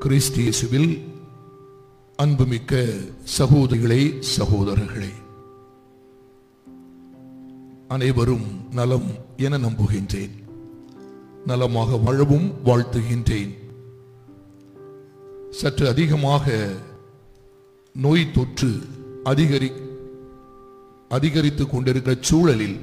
[0.00, 1.02] கிறிஸ்தியேசுவில்
[2.16, 2.94] அன்புமிக்க
[3.38, 5.08] சகோதரிகளே சகோதரர்களே.
[7.88, 10.30] அனைவரும் நலம் என நம்புகின்றேன்.
[11.46, 13.54] நலமாக வாழவும் வாழ்த்துகின்றேன்.
[15.50, 16.72] சற்று அதிகமாக
[17.94, 18.78] நோய் தொற்று
[19.24, 19.72] அதிகரி
[21.08, 22.80] அதிகரித்துக் கொண்டிருக்கிற சூழலில்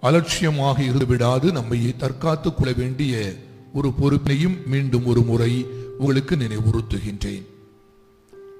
[0.00, 1.52] அலட்சியமாக இருந்துவிடாது.
[1.52, 3.32] நம்மை தற்காத்துக் கொள்ள வேண்டிய
[3.72, 5.66] ஒரு பொறுப்பினையும் மீண்டும் ஒரு முறை
[5.98, 7.46] உங்களுக்கு நினைவுறுத்துகின்றேன்.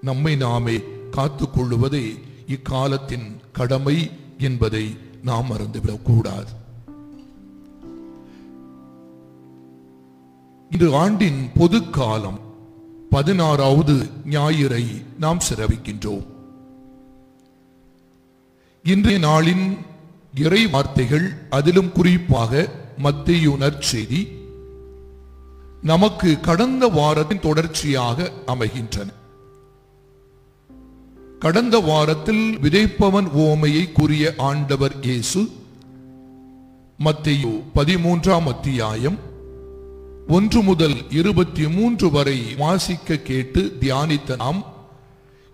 [0.00, 0.80] நம்மை நாமே
[1.10, 6.50] காத்துக் கொள்ளுவதே இக்காலத்தின் கடமை என்பதை நாம் மறந்துவிடக் கூடாது
[10.70, 12.40] இந்த ஆண்டின் பொது காலம்
[13.10, 14.84] பதினாறாவது ஞாயிறை
[15.20, 16.26] நாம் சிறவிக்கின்றோம்
[18.82, 19.76] இன்றைய நாளின்
[20.34, 22.68] இறை வார்த்தைகள் அதிலும் குறிப்பாக
[23.02, 24.28] மத்தியுணர் செய்தி
[25.82, 29.10] நமக்கு கடந்த வாரத்தின் தொடர்ச்சியாக அமைகின்றன.
[31.38, 35.40] கடந்த வாரத்தில் விதைப்பவன் ஓமையை கூறிய ஆண்டவர் இயேசு
[37.04, 39.18] மத்தையோ பதிமூன்றாம் அத்தியாயம்
[40.28, 44.64] ஒன்று முதல் இருபத்தி மூன்று வரை வாசிக்க கேட்டு தியானித்த நாம்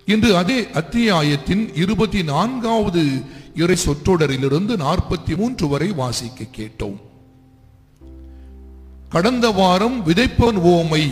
[0.06, 3.22] இன்று அதே அத்தியாயத்தின் இருபத்தி நான்காவது
[3.54, 7.06] இறை சொற்றொடரிலிருந்து நாற்பத்தி மூன்று வரை வாசிக்க கேட்டோம்.
[9.08, 11.10] கடந்த வாரம் விதைப்பவன் ஓமை.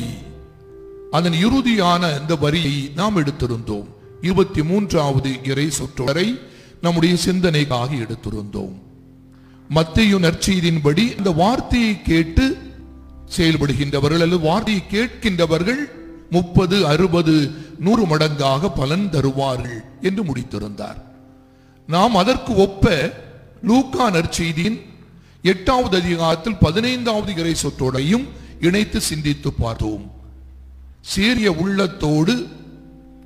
[1.11, 3.87] அதன் இறுதியான இந்த வரியை நாம் எடுத்திருந்தோம்.
[4.21, 6.41] இருபத்தி மூன்றாவது இறை சொற்றொடரை
[6.83, 8.75] நம்முடைய சிந்தனைக்காக எடுத்திருந்தோம்.
[9.69, 12.57] மத்திய நற்செய்தியின்படி இந்த வார்த்தையை கேட்டு
[13.37, 15.91] செயல்படுகின்றவர்கள் அல்லது வார்த்தையை கேட்கின்றவர்கள்
[16.31, 21.01] முப்பது அறுபது நூறு மடங்காக பலன் தருவார்கள் என்று முடித்திருந்தார்.
[21.87, 23.13] நாம் அதற்கு ஒப்ப
[23.63, 24.81] லூக்கா நற்செய்தியின்
[25.53, 28.27] எட்டாவது அதிகாரத்தில் பதினைந்தாவது இறை சொற்றோடையும்
[28.67, 30.05] இணைத்து சிந்தித்து பார்த்தோம்.
[31.11, 32.35] சீரிய உள்ளத்தோடு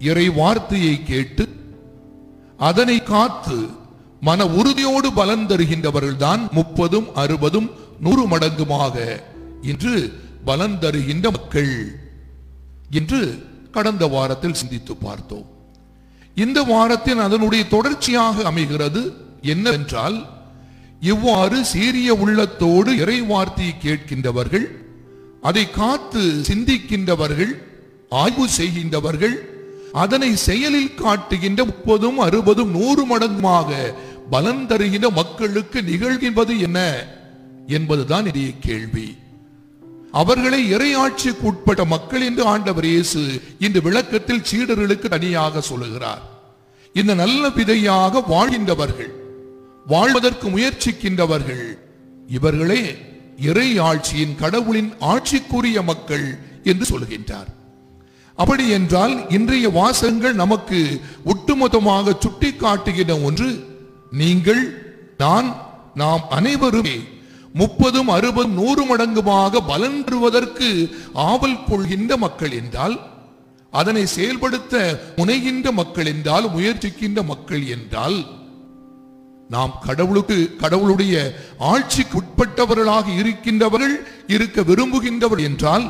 [0.09, 1.45] இறை வார்த்தையை கேட்டு
[2.69, 3.59] அதனை காத்து
[4.29, 7.69] மன உறுதியோடு பலன் தருகின்றவர்கள்தான் முப்பதும் அறுபதும்
[8.05, 8.97] நூறு மடங்குமாக
[9.71, 9.95] இன்று
[10.49, 11.73] பலன் தருகின்ற மக்கள்
[12.99, 13.21] என்று
[13.77, 15.49] கடந்த வாரத்தில் சிந்தித்து பார்த்தோம்.
[16.43, 19.03] இந்த வாரத்தில் அதனுடைய தொடர்ச்சியாக அமைகிறது
[19.53, 20.17] என்னவென்றால்
[21.01, 24.67] இவ்வாறு சீரிய உள்ளத்தோடு இறை வார்த்தையை கேட்கின்றவர்கள்
[25.49, 27.53] அதை காத்து சிந்திக்கின்றவர்கள்
[28.23, 29.37] ஆய்வு செய்கின்றவர்கள்
[30.03, 33.71] அதனை செயலில் காட்டுகின்ற முப்பதும் அறுபதும் நூறு மடங்குமாக
[34.35, 36.79] பலன் தருகின்ற மக்களுக்கு நிகழ்கின்றது என்ன
[37.77, 39.09] என்பதுதான் இடைய கேள்வி.
[40.21, 43.23] அவர்களை இறையாட்சிக்கு உட்பட்ட மக்கள் என்று ஆண்டவர் இயேசு
[43.67, 46.23] இந்த விளக்கத்தில் சீடர்களுக்கு தனியாக சொல்லுகிறார்.
[46.95, 49.13] இந்த நல்ல விதையாக வாழ்கின்றவர்கள்
[49.93, 51.65] வாழ்வதற்கு முயற்சிக்கின்றவர்கள்.
[52.37, 52.83] இவர்களே
[53.49, 56.27] இறை ஆட்சியின் கடவுளின் ஆட்சிக்குரிய மக்கள்
[56.71, 57.51] என்று சொல்கின்றார்.
[58.39, 60.79] அப்படி என்றால் இன்றைய வாசகங்கள் நமக்கு
[61.33, 63.49] ஒட்டுமொத்தமாக சுட்டி காட்டுகிற ஒன்று
[64.21, 64.63] நீங்கள்
[65.23, 65.49] நான்
[66.01, 66.99] நாம் அனைவருமே
[67.55, 70.69] முப்பதும் அறுபதும் நூறு மடங்குமாக பலன் பெறுவதற்கு
[71.31, 72.97] ஆவல் கொள்கின்ற மக்கள் என்றால்
[73.73, 74.75] அதனை செயல்படுத்த
[75.19, 78.19] முனைகின்ற மக்கள் என்றால் முயற்சிக்கின்ற மக்கள் என்றால்
[79.51, 81.15] நாம் கடவுளுக்கு கடவுளுடைய
[81.59, 83.95] ஆட்சிக்கு உட்பட்டவர்களாக இருக்கின்றவர்கள்
[84.27, 85.87] இருக்க விரும்புகின்றவர் என்றால்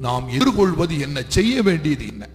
[0.00, 2.28] நாம் எதிர்கொள்வது என்ன செய்ய வேண்டியது என்ன?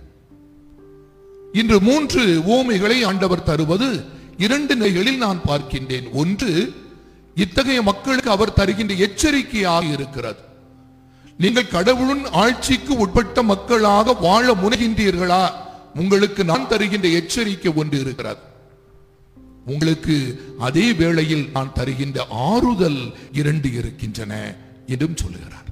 [1.54, 4.06] இன்று மூன்று ஓமைகளை ஆண்டவர் தருவது
[4.38, 6.12] இரண்டு நிலைகளில் நான் பார்க்கின்றேன்.
[6.12, 6.74] ஒன்று
[7.36, 10.40] இத்தகைய மக்களுக்கு அவர் தருகின்ற எச்சரிக்கையாக இருக்கிறது.
[11.38, 15.46] நீங்கள் கடவுளின் ஆட்சிக்கு உட்பட்ட மக்களாக வாழ முனைகின்றீர்களா?
[15.96, 18.56] உங்களுக்கு நான் தருகின்ற எச்சரிக்கை ஒன்று இருக்கிறது.
[19.68, 24.54] உங்களுக்கு அதே வேளையில் நான் தருகின்ற ஆறுதல் இரண்டு இருக்கின்றன
[24.88, 25.66] என்றும் சொல்லுகிறார்.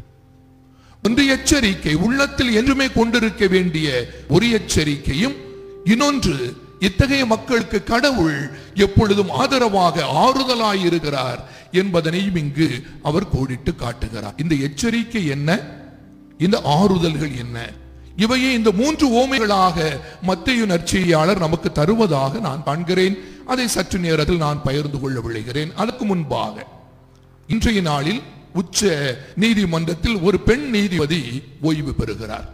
[1.03, 5.35] ஒன்று எச்சரிக்கை உள்ளத்தில் என்றுமே கொண்டிருக்க வேண்டிய ஒரு எச்சரிக்கையும்
[5.83, 14.33] இன்னொன்று இத்தகைய மக்களுக்கு கடவுள் எப்பொழுதும் ஆதரவாக ஆறுதலாய் இருக்கிறார் என்பதனையும் இங்கு அவர் கோடிட்டு காட்டுகிறார்.
[14.37, 15.59] இந்த எச்சரிக்கை என்ன?
[16.37, 17.71] இந்த ஆறுதல்கள் என்ன?
[18.15, 23.17] இவையே இந்த மூன்று ஓமைகளாக மத்திய நற்செய்தியாளர் நமக்கு தருவதாக நான் காண்கிறேன்.
[23.45, 26.65] அதை சற்று நேரத்தில் நான் பகிர்ந்து கொள்ள விளைகிறேன் அதற்கு முன்பாக
[27.47, 28.21] இன்றைய நாளில்
[28.53, 32.53] உச்ச நீதிமன்றத்தில் ஒரு பெண் நீதிபதி ஓய்வு பெறுகிறார்.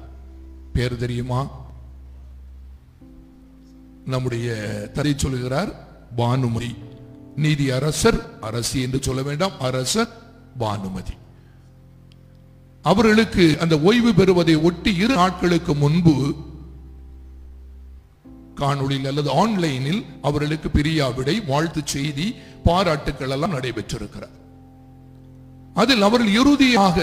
[0.73, 1.47] பேர் தெரியுமா?
[4.05, 4.53] நம்முடைய
[4.93, 6.75] தரை சொல்லுகிறார் பானுமதி.
[7.35, 10.21] நீதி அரசர் அரசி என்று சொல்ல வேண்டாம் அரசர்
[10.57, 11.13] பானுமதி.
[12.81, 16.35] அவர்களுக்கு அந்த ஓய்வு பெறுவதை ஒட்டி இரு நாட்களுக்கு முன்பு
[18.61, 22.27] காணொளியில் அல்லது ஆன்லைனில் அவர்களுக்கு பிரியாவிடை வாழ்த்து செய்தி
[22.65, 24.37] பாராட்டுக்கள் எல்லாம் நடைபெற்றிருக்கிறார்
[25.73, 26.97] அதில் அவர்கள் இறுதியாக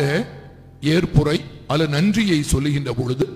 [0.94, 3.26] ஏற்புரை அல்ல நன்றியை சொல்லுகின்ற பொழுது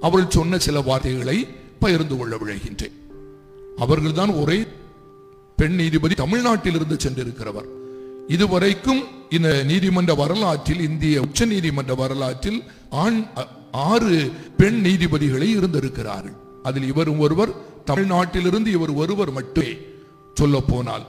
[0.00, 1.38] அவர்கள் சொன்ன சில வார்த்தைகளை
[1.82, 2.96] பகிர்ந்து கொள்ள விழைகின்றேன்.
[3.84, 4.58] அவர்கள்தான் ஒரே
[5.58, 7.68] பெண் நீதிபதி தமிழ்நாட்டிலிருந்து சென்றிருக்கிறவர்.
[8.34, 12.60] இதுவரைக்கும் இந்த நீதிமன்ற வரலாற்றில் இந்திய உச்ச நீதிமன்ற வரலாற்றில்
[13.02, 13.20] ஆண்
[13.90, 14.16] ஆறு
[14.56, 16.36] பெண் நீதிபதிகளை இருந்திருக்கிறார்கள்.
[16.68, 17.52] அதில் இவரும் ஒருவர்
[17.90, 19.72] தமிழ்நாட்டிலிருந்து இவர் ஒருவர் மட்டுமே
[20.34, 21.06] சொல்ல போனால்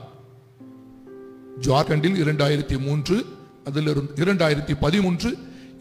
[1.66, 3.16] ஜார்க்கண்டில் இரண்டாயிரத்தி மூன்று
[3.68, 5.30] அதிலிருந்து இரண்டாயிரத்தி பதிமூன்று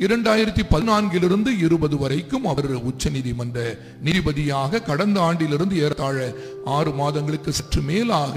[0.06, 3.60] இரண்டாயிரத்தி பதினான்கிலிருந்து இருபது வரைக்கும் அவர் உச்ச நீதிமன்ற
[4.06, 6.18] நீதிபதியாக கடந்த ஆண்டிலிருந்து ஏறத்தாழ
[6.78, 8.36] ஆறு மாதங்களுக்கு சற்று மேலாக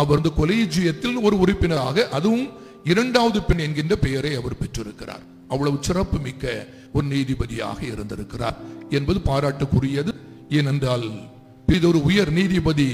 [0.00, 2.44] அவர் வந்து கொலேஜியத்தில் ஒரு உறுப்பினராக அதுவும்
[2.92, 5.24] இரண்டாவது பெண் என்கின்ற பெயரை அவர் பெற்றிருக்கிறார்.
[5.52, 6.44] அவ்வளவு சிறப்பு மிக்க
[6.92, 8.56] ஒரு நீதிபதியாக இருந்திருக்கிறார்
[8.98, 10.12] என்பது பாராட்டுக்குரியது.
[10.52, 11.10] ஏனென்றால்
[11.66, 12.86] இது ஒரு உயர் நீதிபதி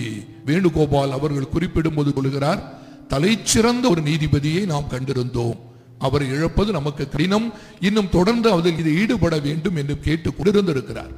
[0.46, 2.78] வேணுகோபால் அவர்கள் குறிப்பிடும்போது கொள்கிறார்
[3.08, 5.58] தலைச்சிறந்த ஒரு நீதிபதியை நாம் கண்டிருந்தோம்.
[5.98, 7.52] அவரை இழப்பது நமக்கு கடினம்.
[7.80, 11.14] இன்னும் தொடர்ந்து அதில் இது ஈடுபட வேண்டும் என்று கேட்டுக் கொண்டிருந்திருக்கிறார்.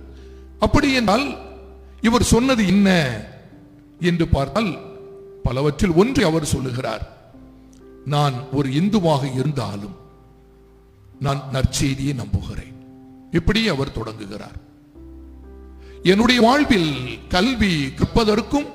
[0.59, 1.39] அப்படி என்றால்
[2.01, 3.21] இவர் சொன்னது என்ன
[4.01, 4.79] என்று பார்த்தால்
[5.43, 7.33] பலவற்றில் ஒன்றை அவர் சொல்லுகிறார்.
[8.05, 9.97] நான் ஒரு இந்துவாக இருந்தாலும்
[11.21, 12.75] நான் நற்செய்தியை நம்புகிறேன்.
[13.31, 14.69] இப்படி அவர் தொடங்குகிறார்.
[16.05, 18.69] என்னுடைய வாழ்வில் கல்வி கற்பதற்கும்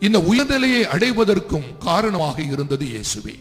[0.00, 3.34] இந்த உயர்நிலையை அடைவதற்கும் காரணமாக இருந்தது இயேசுவே.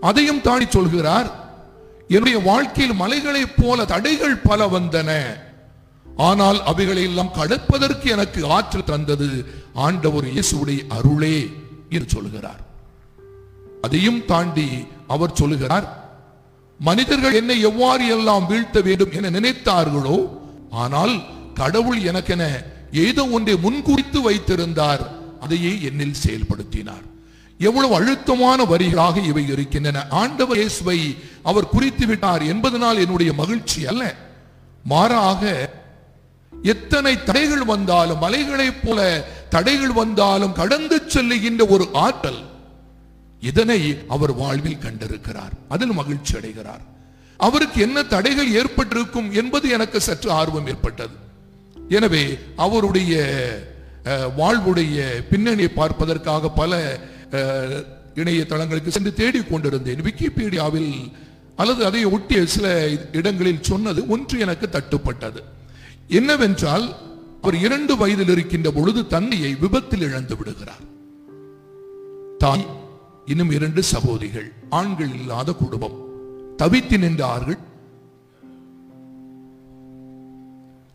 [0.00, 1.28] அதையும் தாண்டி சொல்கிறார்
[2.08, 5.36] என்னுடைய வாழ்க்கையில் மலைகளைப் போல தடைகள் பல வந்தன
[6.06, 11.50] ஆனால் அவைகளை எல்லாம் கடப்பதற்கு எனக்கு ஆற்றல் தந்தது ஆண்டவர் இயேசுடைய அருளே
[11.90, 12.60] என்று சொல்கிறார்.
[13.80, 16.04] அதையும் தாண்டி அவர் சொல்லுகிறார்
[16.80, 20.30] மனிதர்கள் என்னை எவ்வாறு எல்லாம் வீழ்த்த வேண்டும் என நினைத்தார்களோ
[20.70, 22.42] ஆனால் கடவுள் எனக்கென
[22.92, 25.02] ஏதோ ஒன்றை முன்குறித்து வைத்திருந்தார்
[25.40, 27.04] அதையே என்னில் செயல்படுத்தினார்.
[27.58, 30.06] எவ்வளவு அழுத்தமான வரிகளாக இவை இருக்கின்றன.
[30.08, 34.14] ஆண்டவர் இயேசுவை அவர் குறித்து விட்டார் என்பதனால் என்னுடைய மகிழ்ச்சி அல்ல.
[34.84, 35.70] மாறாக
[36.62, 42.42] எத்தனை தடைகள் வந்தாலும் மலைகளைப் போல தடைகள் வந்தாலும் கடந்து செல்லுகின்ற ஒரு ஆற்றல்
[43.40, 45.54] இதனை அவர் வாழ்வில் கண்டிருக்கிறார்.
[45.68, 46.84] அதில் மகிழ்ச்சி அடைகிறார்.
[47.36, 51.24] அவருக்கு என்ன தடைகள் ஏற்பட்டிருக்கும் என்பது எனக்கு சற்று ஆர்வம் ஏற்பட்டது.
[51.98, 52.24] எனவே
[52.64, 53.14] அவருடைய
[54.40, 54.96] வாழ்வுடைய
[55.30, 56.72] பின்னணியை பார்ப்பதற்காக பல
[58.20, 60.04] இணையதளங்களுக்கு சென்று தேடி கொண்டிருந்தேன்.
[60.06, 60.92] விக்கிபீடியாவில்
[61.60, 62.66] அல்லது அதை ஒட்டிய சில
[63.18, 65.40] இடங்களில் சொன்னது ஒன்று எனக்கு தட்டுப்பட்டது.
[66.18, 66.86] என்னவென்றால்
[67.42, 70.84] அவர் இரண்டு வயதில் இருக்கின்ற பொழுது தந்தையை விபத்தில் இழந்து விடுகிறார்.
[72.42, 72.66] தாய்
[73.32, 74.48] இன்னும் இரண்டு சகோதரிகள்
[74.78, 75.96] ஆண்கள் இல்லாத குடும்பம்.
[76.62, 77.58] தவித்து நின்றார்கள்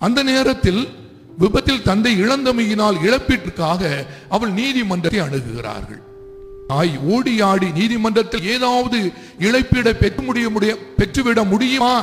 [0.06, 0.82] அந்த நேரத்தில்
[1.42, 3.82] விபத்தில் தந்தை இழந்தமையினால் இழப்பீட்டுக்காக
[4.36, 6.02] அவள் நீதிமன்றத்தை அணுகுகிறார்கள்.
[6.68, 9.00] தாய் ஓடி ஆடி நீதிமன்றத்தில் ஏதாவது
[9.48, 11.96] இழப்பீடை பெற்று முடிய முடிய பெற்றுவிட முடியுமா?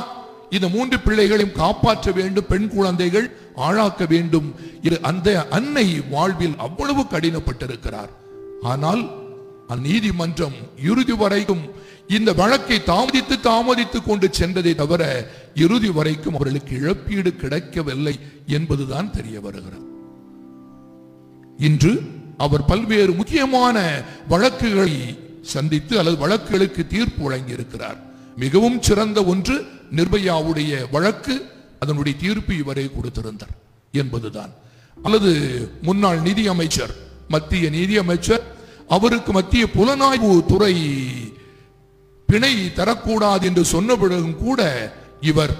[0.49, 3.27] இந்த மூன்று பிள்ளைகளையும் காப்பாற்ற வேண்டும் பெண் குழந்தைகள்
[3.67, 4.47] ஆளாக்க வேண்டும்.
[4.81, 8.11] இது அந்த அன்னை வாழ்வில் அவ்வளவு கடினப்பட்டிருக்கிறார்.
[8.71, 9.03] ஆனால்
[9.73, 10.57] அந்நீதிமன்றம்
[10.91, 11.63] இறுதி வரைக்கும்
[12.15, 15.03] இந்த வழக்கை தாமதித்து தாமதித்து கொண்டு சென்றதை தவிர
[15.55, 19.85] இறுதி வரைக்கும் அவர்களுக்கு இழப்பீடு கிடைக்கவில்லை என்பதுதான் தெரிய வருகிறது.
[21.67, 21.93] இன்று
[22.37, 23.77] அவர் பல்வேறு முக்கியமான
[24.27, 24.91] வழக்குகளை
[25.41, 27.99] சந்தித்து அல்லது வழக்குகளுக்கு தீர்ப்பு வழங்கி இருக்கிறார்
[28.35, 29.55] மிகவும் சிறந்த ஒன்று
[29.95, 31.35] நிர்பயாவுடைய வழக்கு
[31.79, 33.55] அதனுடைய தீர்ப்பு இவரே கொடுத்திருந்தார்
[33.91, 34.51] என்பதுதான்.
[34.97, 35.31] அல்லது
[35.81, 36.93] முன்னாள் நிதி அமைச்சர்
[37.27, 38.43] மத்திய நிதி அமைச்சர்
[38.87, 40.73] அவருக்கு மத்திய புலனாய்வு துறை
[42.29, 44.61] பிணை தரக்கூடாது என்று சொன்ன பிறகும் கூட
[45.31, 45.53] இவர்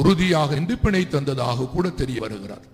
[0.00, 2.66] உறுதியாக என்று பிணை தந்ததாக கூட தெரிய வருகிறார்.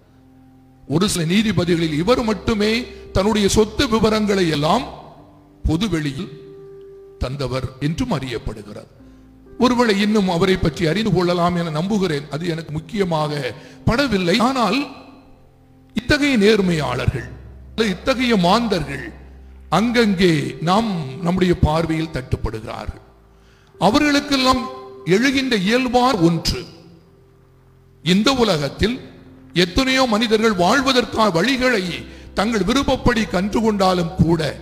[0.94, 2.72] ஒரு சில நீதிபதிகளில் இவர் மட்டுமே
[3.16, 4.84] தன்னுடைய சொத்து விவரங்களை எல்லாம்
[5.64, 6.32] பொதுவெளியில்
[7.22, 8.90] தந்தவர் என்றும் அறியப்படுகிறார்.
[9.64, 12.26] ஒருவேளை இன்னும் அவரை பற்றி அறிந்து கொள்ளலாம் என நம்புகிறேன்.
[12.34, 13.52] அது எனக்கு முக்கியமாக
[13.88, 14.36] படவில்லை.
[14.48, 14.78] ஆனால்
[15.96, 17.28] இத்தகைய நேர்மையாளர்கள்
[17.92, 19.06] இத்தகைய மாந்தர்கள்
[19.78, 20.34] அங்கங்கே
[20.68, 20.90] நாம்
[21.26, 23.03] நம்முடைய பார்வையில் தட்டுப்படுகிறார்கள்.
[23.78, 24.68] அவர்களுக்கெல்லாம்
[25.06, 26.64] எழுகின்ற இயல்பான ஒன்று.
[28.02, 29.00] இந்த உலகத்தில்
[29.52, 34.60] எத்தனையோ மனிதர்கள் வாழ்வதற்கான வழிகளை தங்கள் விருப்பப்படி கன்று கொண்டாலும் கூட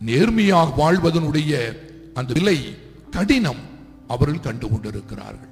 [0.00, 1.78] நேர்மையாக வாழ்வதனுடைய
[2.14, 2.76] அந்த விலை
[3.10, 3.60] கடினம்
[4.08, 5.48] அவர்கள் கண்டு கொண்டிருக்கிறார்கள்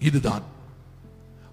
[0.00, 0.42] இதுதான்.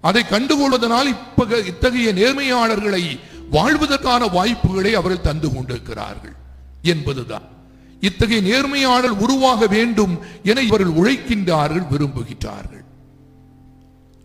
[0.00, 3.18] அதை கண்டுகொள்வதனால் இப்ப இத்தகைய நேர்மையாளர்களை
[3.50, 6.34] வாழ்வதற்கான வாய்ப்புகளை அவர்கள் தந்து கொண்டிருக்கிறார்கள்
[6.82, 7.56] என்பதுதான்.
[8.00, 12.84] இத்தகைய நேர்மையாடல் உருவாக வேண்டும் என இவர்கள் உழைக்கின்றார்கள் விரும்புகின்றார்கள்.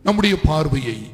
[0.03, 1.11] நம்முடைய பார்வையை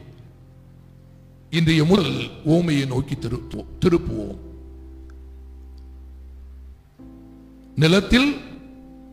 [1.50, 2.14] இன்றைய முதல்
[2.46, 4.38] ஓமையை நோக்கி திருப்போம் திருப்புவோம்.
[7.76, 8.36] நிலத்தில்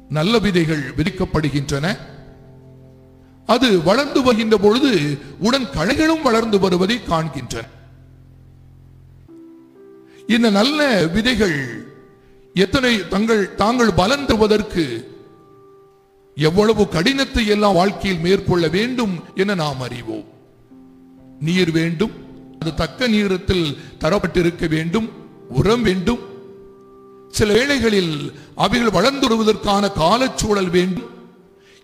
[0.08, 1.96] நல்ல விதைகள் விதிக்கப்படுகின்றன
[3.46, 7.64] அது வளர்ந்து வருகின்ற பொழுது உடன் களைகளும் வளர்ந்து வருவதை காண்கின்றன.
[10.26, 11.58] இந்த நல்ல விதைகள்
[12.62, 14.84] எத்தனை தங்கள் தாங்கள் பலன் தருவதற்கு
[16.36, 20.24] எவ்வளவு கடினத்தை எல்லாம் வாழ்க்கையில் மேற்கொள்ள வேண்டும் என நாம் அறிவோம்.
[21.46, 22.14] நீர் வேண்டும்
[22.60, 23.66] அது தக்க நீரத்தில்
[24.04, 25.08] தரப்பட்டிருக்க வேண்டும்
[25.58, 26.22] உரம் வேண்டும்.
[27.28, 28.14] சில வேளைகளில்
[28.64, 31.10] அவைகள் வளர்ந்துடுவதற்கான காலச்சூழல் வேண்டும்.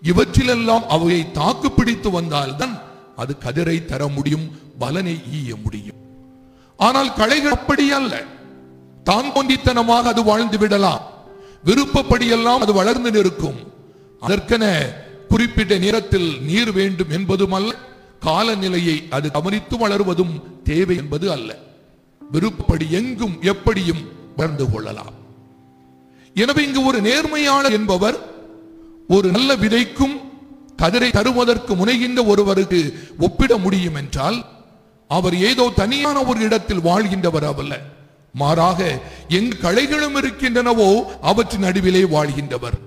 [0.01, 2.75] இவற்றிலெல்லாம் அவையை தாக்கு பிடித்து வந்தால்தான்
[3.15, 4.47] அது கதிரை தர முடியும்
[4.79, 5.99] பலனை ஈய முடியும்.
[6.79, 8.13] ஆனால் களைகள் அப்படி அல்ல.
[9.03, 11.03] தான் தோன்றித்தனமாக அது வாழ்ந்து விடலாம்.
[11.65, 13.59] விருப்பப்படியெல்லாம் அது வளர்ந்து நிற்கும்.
[14.21, 14.65] அதற்கென
[15.31, 17.71] குறிப்பிட்ட நேரத்தில் நீர் வேண்டும் என்பதும் அல்ல
[18.19, 20.33] காலநிலையை அது கவனித்து வளருவதும்
[20.63, 21.49] தேவை என்பது அல்ல.
[22.21, 24.03] விருப்பப்படி எங்கும் எப்படியும்
[24.37, 25.13] வளர்ந்து கொள்ளலாம்.
[26.33, 28.17] எனவே இங்கு ஒரு நேர்மையாளர் என்பவர்
[29.07, 30.15] ஒரு நல்ல விதைக்கும்
[30.81, 32.79] கதிரை தருவதற்கு முனைகின்ற ஒருவருக்கு
[33.19, 34.45] ஒப்பிட முடியும் என்றால்
[35.07, 37.73] அவர் ஏதோ தனியான ஒரு இடத்தில் வாழ்கின்றவர் அல்ல.
[38.41, 38.79] மாறாக
[39.27, 42.77] எங்கு களைகளும் இருக்கின்றனவோ அவற்றின் நடுவிலே வாழ்கின்றவர்.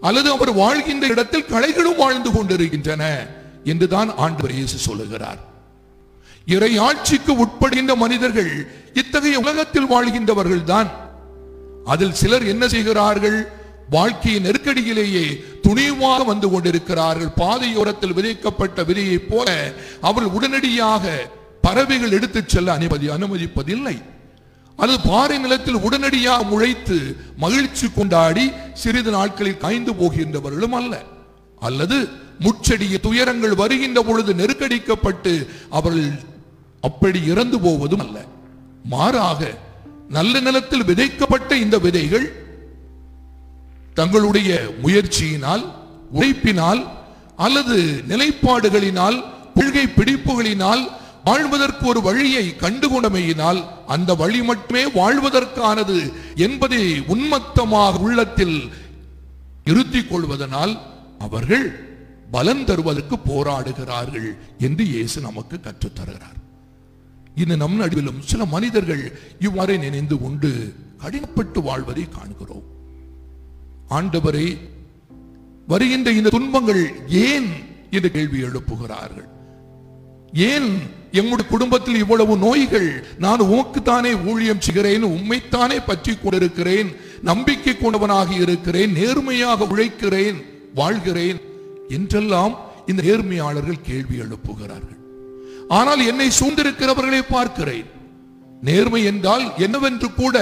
[0.00, 3.02] அல்லது அவர் வாழ்கின்ற இடத்தில் களைகளும் வாழ்ந்து கொண்டிருக்கின்றன
[3.64, 5.40] என்றுதான் ஆண்டவர் இயேசு சொல்லுகிறார்.
[6.46, 8.52] இறையாட்சிக்கு உட்படுகின்ற மனிதர்கள்
[8.94, 10.90] இத்தகைய உலகத்தில் வாழ்கின்றவர்கள் தான்
[11.84, 13.38] அதில் சிலர் என்ன செய்கிறார்கள்?
[13.90, 15.24] வாழ்க்கையின் நெருக்கடியிலேயே
[15.62, 17.30] துணிவாக வந்து கொண்டிருக்கிறார்கள்.
[17.36, 19.48] பாதையோரத்தில் விதைக்கப்பட்ட விதையைப் போல
[20.00, 21.04] அவர்கள் உடனடியாக
[21.62, 23.96] பறவைகள் எடுத்துச் செல்ல அனுமதி அனுமதிப்பதில்லை.
[24.78, 26.96] அது பாறை நிலத்தில் உடனடியாக முளைத்து
[27.36, 30.94] மகிழ்ச்சி கொண்டாடி சிறிது நாட்களில் காய்ந்து போகின்றவர்களும் அல்ல.
[31.60, 31.96] அல்லது
[32.40, 35.32] முச்செடிய துயரங்கள் வருகின்ற பொழுது நெருக்கடிக்கப்பட்டு
[35.70, 36.08] அவர்கள்
[36.80, 38.16] அப்படி இறந்து போவதும் அல்ல.
[38.84, 39.40] மாறாக
[40.08, 42.26] நல்ல நிலத்தில் விதைக்கப்பட்ட இந்த விதைகள்
[43.94, 44.50] தங்களுடைய
[44.82, 45.62] முயற்சியினால்
[46.12, 46.82] உழைப்பினால்
[47.36, 47.76] அல்லது
[48.08, 49.18] நிலைப்பாடுகளினால்
[49.54, 50.82] கொள்கை பிடிப்புகளினால்
[51.24, 58.70] வாழ்வதற்கு ஒரு வழியை கண்டுகொண்டமையினால் அந்த வழி மட்டுமே வாழ்வதற்கானது என்பதை உன்மத்தமாக உள்ளத்தில்
[59.64, 60.78] இருத்திக் கொள்வதனால்
[61.18, 61.90] அவர்கள்
[62.30, 66.40] பலம் தருவதற்கு போராடுகிறார்கள் என்று இயேசு நமக்கு கற்றுத் தருகிறார்.
[67.36, 72.62] இந்த நம் நடுவிலும் சில மனிதர்கள் இவ்வாறே நினைந்து கொண்டு கடினப்பட்டு வாழ்வதை காண்கிறோம்.
[73.90, 74.58] ஆண்டவரை
[75.66, 77.48] வருகின்ற இந்த துன்பங்கள் ஏன்
[77.90, 79.28] என்று கேள்வி எழுப்புகிறார்கள்?
[80.32, 82.90] ஏன் எங்களுடைய குடும்பத்தில் இவ்வளவு நோய்கள்
[83.24, 86.90] நான் உமக்குத்தானே ஊழியம் செய்கிறேன் உண்மைத்தானே பற்றி கொண்டிருக்கிறேன்
[87.30, 90.38] நம்பிக்கை கொண்டவனாக இருக்கிறேன் நேர்மையாக உழைக்கிறேன்
[90.80, 91.40] வாழ்கிறேன்
[91.96, 92.54] என்றெல்லாம்
[92.90, 95.00] இந்த நேர்மையாளர்கள் கேள்வி எழுப்புகிறார்கள்.
[95.78, 97.88] ஆனால் என்னை சூழ்ந்திருக்கிறவர்களை பார்க்கிறேன்.
[98.68, 100.36] நேர்மை என்றால் என்னவென்று கூட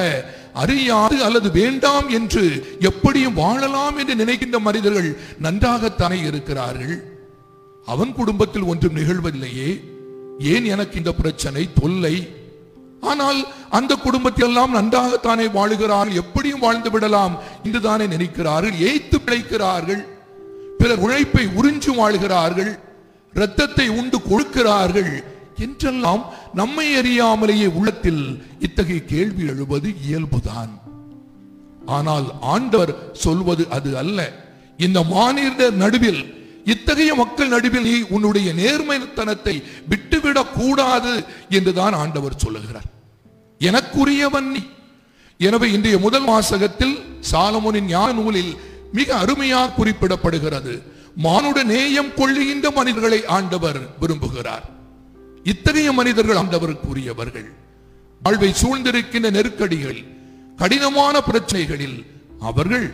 [0.62, 2.44] அறியாது அல்லது வேண்டாம் என்று
[2.88, 5.10] எப்படியும் வாழலாம் என்று நினைக்கின்ற மனிதர்கள்
[5.46, 6.96] நன்றாகத்தானே இருக்கிறார்கள்.
[7.86, 9.70] அவன் குடும்பத்தில் ஒன்றும் நிகழ்வதில்லையே.
[10.40, 11.68] ஏன் எனக்கு இந்த பிரச்சனை?
[11.80, 12.28] தொல்லை.
[13.00, 16.12] ஆனால் அந்த குடும்பத்தில் எல்லாம் நன்றாகத்தானே வாழுகிறார்கள்.
[16.12, 17.38] எப்படியும் வாழ்ந்து விடலாம்.
[17.64, 18.72] என்றுதானே நினைக்கிறார்கள்.
[18.80, 20.06] ஏய்த்து பிழைக்கிறார்கள்.
[20.78, 22.78] பிறர் உழைப்பை உறிஞ்சு வாழ்கிறார்கள்.
[23.34, 25.24] இரத்தத்தை உண்டு கொடுக்கிறார்கள்.
[25.58, 30.70] என்றெல்லாம் நம்மை அறியாமலேயே உள்ளத்தில் இத்தகைய கேள்வி எழுவது இயல்புதான்.
[31.86, 34.32] ஆனால் ஆண்டவர் சொல்வது அது அல்ல.
[34.76, 36.39] இந்த மாநில நடுவில்
[36.70, 42.84] இத்தகைய மக்கள் நடுவில் நீ உன்னுடைய நேர்மைத்தனத்தை விட்டுவிடக் கூடாது என்றுதான் ஆண்டவர் சொல்லுகிறார்.
[43.58, 44.58] எனக்குரியவன் நீ.
[45.38, 46.98] எனவே இன்றைய முதல் வாசகத்தில்
[47.32, 48.56] சாலமோனின் ஞான நூலில்
[48.92, 50.82] மிக அருமையாக குறிப்பிடப்படுகிறது.
[51.16, 54.62] மானுட நேயம் கொள்ளுகின்ற மனிதர்களை ஆண்டவர் விரும்புகிறார்.
[55.44, 57.52] இத்தகைய மனிதர்கள் ஆண்டவருக்குரியவர்கள்.
[58.22, 60.04] வாழ்வை சூழ்ந்திருக்கின்ற நெருக்கடிகள்
[60.56, 62.06] கடினமான பிரச்சனைகளில்
[62.40, 62.92] அவர்கள்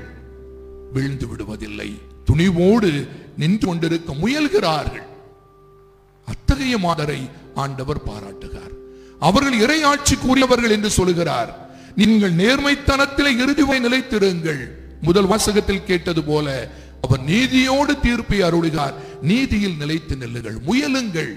[0.93, 1.99] வீழ்ந்து விடுவதில்லை.
[2.29, 2.91] துணிவோடு
[3.37, 5.07] நின்று கொண்டிருக்க முயல்கிறார்கள்.
[6.27, 7.21] அத்தகைய மாதரை
[7.55, 8.75] ஆண்டவர் பாராட்டுகிறார்.
[9.21, 11.51] அவர்கள் இறையாட்சிக்குரியவர்கள் என்று சொல்கிறார்.
[11.95, 14.63] நீங்கள் நேர்மைத்தனத்திலே இறுதிவை நிலைத்திருங்கள்.
[15.03, 16.47] முதல் வாசகத்தில் கேட்டது போல
[17.01, 18.95] அவர் நீதியோடு தீர்ப்பை அருளுகிறார்.
[19.23, 21.33] நீதியில் நிலைத்து நெல்லுங்கள் முயலுங்கள்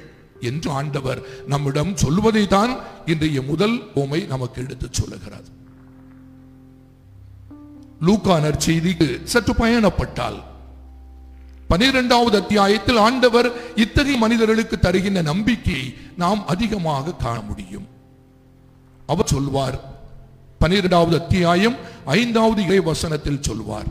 [0.49, 2.73] என்று ஆண்டவர் நம்மிடம் சொல்வதை தான்
[3.05, 5.47] இன்றைய முதல் ஓமை நமக்கு எடுத்து சொல்லுகிறார்.
[8.07, 10.39] லூக்கானர் செய்திக்கு சற்று பயணப்பட்டால்
[11.71, 13.47] பனிரெண்டாவது அத்தியாயத்தில் ஆண்டவர்
[13.83, 15.85] இத்தகைய மனிதர்களுக்கு தருகின்ற நம்பிக்கையை
[16.23, 17.87] நாம் அதிகமாக காண முடியும்.
[19.11, 19.77] அவர் சொல்வார்
[20.63, 21.77] பனிரெண்டாவது அத்தியாயம்
[22.17, 23.89] ஐந்தாவது இறை வசனத்தில் சொல்வார்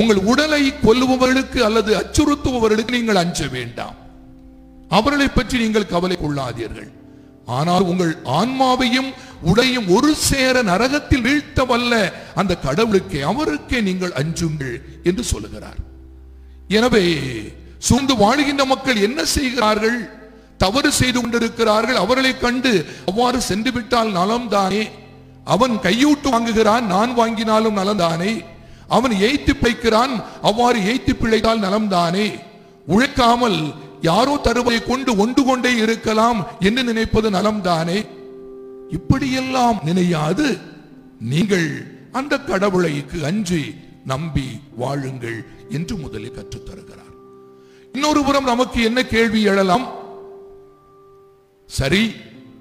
[0.00, 3.96] உங்கள் உடலை கொல்லுபவர்களுக்கு அல்லது அச்சுறுத்துபவர்களுக்கு நீங்கள் அஞ்ச வேண்டாம்.
[4.98, 6.90] அவர்களை பற்றி நீங்கள் கவலை கொள்ளாதீர்கள்.
[7.58, 9.10] ஆனால் உங்கள் ஆன்மாவையும்
[9.50, 11.94] உடையும் ஒரு சேர நரகத்தில் வீழ்த்த வல்ல
[12.40, 14.76] அந்த கடவுளுக்கே அவருக்கே நீங்கள் அஞ்சுங்கள்
[15.10, 15.80] என்று சொல்லுகிறார்.
[16.78, 17.06] எனவே
[17.86, 19.98] சூழ்ந்து வாழுகின்ற மக்கள் என்ன செய்கிறார்கள்?
[20.62, 21.98] தவறு செய்து கொண்டிருக்கிறார்கள்.
[22.04, 22.72] அவர்களை கண்டு
[23.10, 24.82] அவ்வாறு சென்று விட்டால் நலம்தானே?
[25.54, 28.32] அவன் கையூட்டு வாங்குகிறான் நான் வாங்கினாலும் நலம்தானே?
[28.96, 30.14] அவன் ஏய்த்து பைக்கிறான்
[30.48, 32.26] அவ்வாறு ஏய்த்து பிழைத்தால் நலம்தானே?
[32.86, 33.58] உழைக்காமல்
[34.02, 37.98] யாரோ தருவதை கொண்டு ஒன்று கொண்டே இருக்கலாம் என்று நினைப்பது நலம்தானே?
[38.90, 40.46] இப்படியெல்லாம் நினையாது.
[41.32, 41.68] நீங்கள்
[42.18, 43.64] அந்த கடவுளைக்கு அஞ்சி
[44.04, 46.98] நம்பி வாழுங்கள் என்று முதலில் கற்றுத் தருகிறார்
[47.92, 49.88] இன்னொரு புறம் நமக்கு என்ன கேள்வி எழலாம்?
[51.66, 52.12] சரி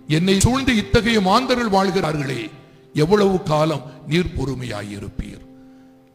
[0.07, 2.49] என்னை சூழ்ந்து இத்தகைய மாந்தர்கள் வாழ்கிறார்களே
[2.93, 5.47] எவ்வளவு காலம் நீர் பொறுமையாயிருப்பீர்?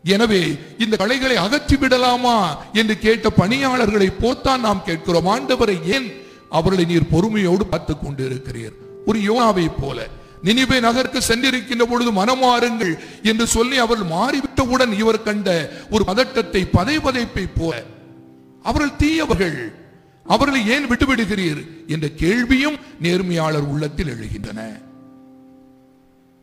[0.02, 5.26] எனவே இந்த கலைகளை அகற்றி விடலாமா என்று கேட்ட பணியாளர்களை போத்தான் நாம் கேட்கிறோம்.
[5.26, 6.12] ஆண்டவரை ஏன்
[6.50, 8.72] அவர்களை நீர் பொறுமையோடு பார்த்துக் கொண்டிருக்கிறீர்?
[9.06, 10.08] ஒரு யோனாவை போல
[10.46, 12.94] நினைவே நகருக்கு சென்றிருக்கின்ற பொழுது மனமாறுங்கள்
[13.30, 15.48] என்று சொல்லி அவர்கள் மாறிவிட்டவுடன் இவர் கண்ட
[15.90, 17.76] ஒரு பதட்டத்தை பதை பதைப்பை போல
[18.62, 19.58] அவர்கள் தீயவர்கள்
[20.26, 21.58] அவர்களை ஏன் விட்டுவிடுகிறீர்?
[21.86, 24.60] என்ற கேள்வியும் நேர்மையாளர் உள்ளத்தில் எழுகின்றன.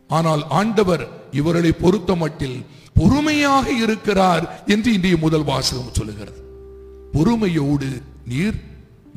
[0.09, 2.57] ஆனால் ஆண்டவர் இவர்களை பொறுத்த மட்டில்
[2.99, 6.39] பொறுமையாக இருக்கிறார் என்று இன்றைய முதல் வாசகம் சொல்லுகிறது.
[7.11, 7.89] பொறுமையோடு
[8.31, 8.59] நீர்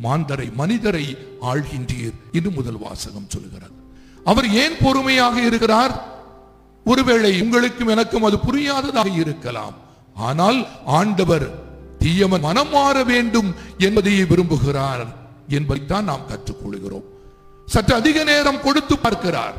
[0.03, 1.07] மாந்தரை மனிதரை
[1.51, 3.74] ஆழ்கின்றீர் என்று முதல் வாசகம் சொல்லுகிறது.
[4.25, 5.95] அவர் ஏன் பொறுமையாக இருக்கிறார்?
[6.85, 9.75] ஒருவேளை உங்களுக்கும் எனக்கும் அது புரியாததாக இருக்கலாம்.
[10.29, 10.59] ஆனால்
[10.99, 11.47] ஆண்டவர்
[11.99, 15.05] தீயவன் மனம் மாற வேண்டும் என்பதையே விரும்புகிறார்
[15.49, 17.07] என்பதைத்தான் நாம் கற்றுக்கொள்கிறோம்.
[17.67, 19.57] சற்று அதிக நேரம் கொடுத்து பார்க்கிறார்.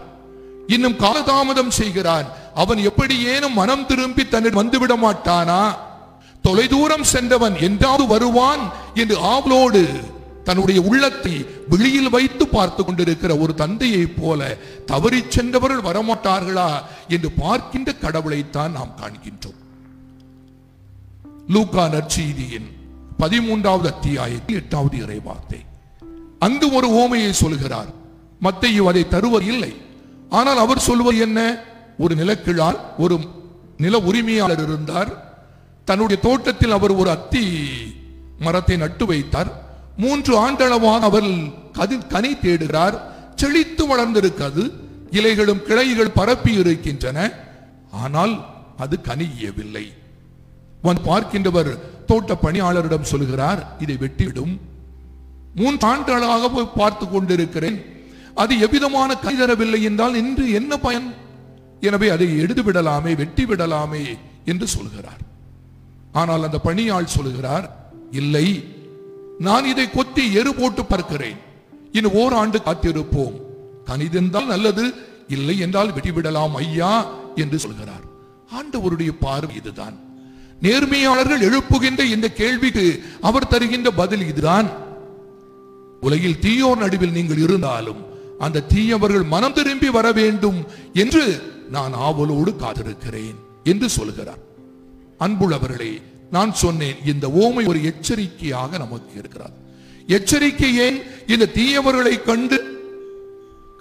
[0.67, 5.61] இன்னும் காலதாமதம் செய்கிறான் அவன் எப்படி ஏனும் மனம் திரும்பி தன்னிடம் வந்துவிட மாட்டானா?
[6.41, 8.63] தொலைதூரம் சென்றவன் என்றாவது வருவான்
[9.01, 9.83] என்று ஆவலோடு
[10.45, 18.71] தன்னுடைய உள்ளத்தை வெளியில் வைத்து பார்த்து கொண்டிருக்கிற ஒரு தந்தையைப் போல தவறி சென்றவர்கள் வரமாட்டார்களா என்று பார்க்கின்ற கடவுளைத்தான்
[18.71, 19.63] நாம் காண்கின்றோம்.
[21.47, 22.73] லூக்கா நற்செய்தியின்
[23.19, 25.65] பதிமூன்றாவது அத்தியாயத்தில் எட்டாவது இறைவார்த்தை.
[26.39, 27.87] அங்கு ஒரு ஓமையை சொல்கிறார்.
[28.41, 29.75] மத்தையு அதை தருவது இல்லை.
[30.29, 31.63] ஆனால் அவர் சொல்வது என்ன?
[31.97, 33.19] ஒரு நிலக்கிழார் ஒரு
[33.77, 35.39] நில உரிமையாளர் இருந்தார்.
[35.85, 37.57] தன்னுடைய தோட்டத்தில் அவர் ஒரு அத்தி
[38.39, 39.64] மரத்தை நட்டு வைத்தார்.
[40.03, 41.29] மூன்று ஆண்டளவாக அவர்
[41.77, 42.95] கதிர் கனி தேடுகிறார்.
[43.41, 44.63] செழித்து வளர்ந்திருக்கிறது.
[45.17, 47.19] இலைகளும் கிளைகள் பரப்பி இருக்கின்றன
[48.03, 48.33] ஆனால்
[48.83, 49.85] அது கனியவில்லை.
[50.85, 51.71] வந்து பார்க்கின்றவர்
[52.09, 54.53] தோட்ட பணியாளரிடம் சொல்கிறார் இதை வெட்டிவிடும்.
[55.59, 57.77] மூன்று ஆண்டுகளாக போய் பார்த்து கொண்டிருக்கிறேன்.
[58.41, 61.07] அது எவ்விதமான கை தரவில்லை என்றால் இன்று என்ன பயன்?
[61.87, 64.03] எனவே அதை எடுத்து விடலாமே வெட்டி விடலாமே
[64.51, 65.21] என்று சொல்கிறார்.
[66.21, 67.65] ஆனால் அந்த பணியாள் சொல்கிறார்
[68.21, 68.45] இல்லை
[69.39, 71.37] நான் இதை கொத்தி எரு போட்டு பார்க்கிறேன்
[71.91, 73.41] இன்னும் ஓராண்டு காத்திருப்போம்.
[73.85, 74.93] கனிதென்றால் நல்லது
[75.27, 78.03] இல்லை என்றால் வெட்டிவிடலாம் ஐயா என்று சொல்கிறார்.
[78.53, 79.99] ஆண்டவருடைய பார்வை இதுதான்.
[80.61, 84.69] நேர்மையாளர்கள் எழுப்புகின்ற இந்த கேள்விக்கு அவர் தருகின்ற பதில் இதுதான்.
[86.01, 88.05] உலகில் தீயோர் நடுவில் நீங்கள் இருந்தாலும்
[88.39, 94.37] அந்த தீயவர்கள் மனம் திரும்பி வர வேண்டும் என்று நான் ஆவலோடு காத்திருக்கிறேன் என்று சொல்கிறார்.
[95.19, 99.51] அன்புள்ளவர்களே நான் சொன்னேன் இந்த ஓமை ஒரு எச்சரிக்கையாக நமக்கு இருக்கிறார்.
[100.07, 101.01] எச்சரிக்கை ஏன்?
[101.27, 102.73] இந்த தீயவர்களை கண்டு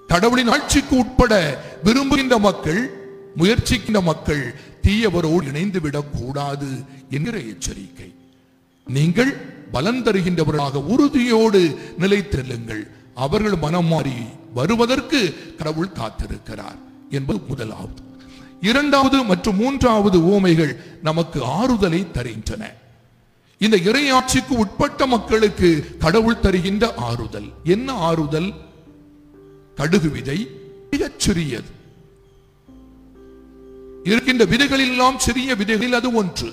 [0.07, 2.91] கடவுளின் ஆட்சிக்கு உட்பட விரும்புகின்ற மக்கள்
[3.39, 6.67] முயற்சிக்கின்ற மக்கள் தீயவரோடு இணைந்து விடக் கூடாது
[7.11, 8.15] என்கிற எச்சரிக்கை.
[8.87, 9.33] நீங்கள்
[9.73, 12.87] பலன் தருகின்றவர்களாக உறுதியோடு நிலைத்திருங்கள்.
[13.15, 14.15] அவர்கள் மனம் மாறி
[14.55, 16.79] வருவதற்கு கடவுள் காத்திருக்கிறார்
[17.11, 18.03] என்பது முதலாவது.
[18.65, 20.73] இரண்டாவது மற்றும் மூன்றாவது ஊமைகள்
[21.03, 22.65] நமக்கு ஆறுதலை தருகின்றன.
[23.59, 27.49] இந்த இறையாட்சிக்கு உட்பட்ட மக்களுக்கு கடவுள் தருகின்ற ஆறுதல்.
[27.65, 28.53] என்ன ஆறுதல்?
[29.75, 30.49] கடுகு விதை
[30.91, 31.71] மிகச் சிறியது.
[34.05, 36.53] இருக்கின்ற விதைகள் எல்லாம் சிறிய விதைகளில் அது ஒன்று.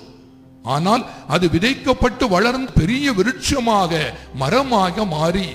[0.63, 3.99] ஆனால் அது விதைக்கப்பட்டு வளர்ந்து பெரிய விருட்சமாக
[4.33, 5.47] மரமாக மாறி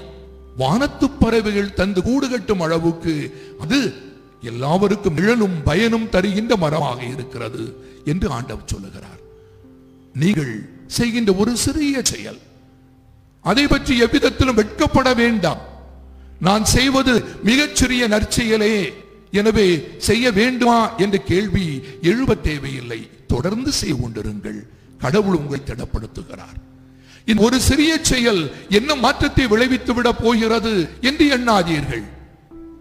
[0.57, 3.14] வானத்து பறவைகள் தந்து கூடு கட்டும் அளவுக்கு
[3.61, 3.95] அது
[4.52, 7.62] எல்லாவருக்கும் நிழலும் பயனும் தருகின்ற மரமாக இருக்கிறது
[8.04, 9.20] என்று ஆண்டவர் சொல்லுகிறார்.
[10.22, 10.52] நீங்கள்
[10.96, 12.38] செய்கின்ற ஒரு சிறிய செயல்.
[13.44, 15.62] அதை பற்றி எவ்விதத்திலும் வெட்கப்பட வேண்டாம்.
[16.46, 18.76] நான் செய்வது மிகச்சிறிய நற்செயலே.
[19.30, 19.68] எனவே
[20.09, 21.66] செய்ய வேண்டுமா என்ற கேள்வி
[22.02, 23.00] எழுப தேவையில்லை.
[23.32, 24.61] தொடர்ந்து செய்து கொண்டிருங்கள்.
[25.04, 26.59] கடவுள் உங்களை திடப்படுத்துகிறார்.
[27.46, 28.42] ஒரு சிறிய செயல்
[28.78, 32.04] என்ன மாற்றத்தை விளைவித்து விட போகிறது என்று எண்ணாதீர்கள்.